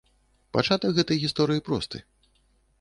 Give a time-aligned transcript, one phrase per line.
[0.57, 2.05] Пачатак гэтай гісторыі просты.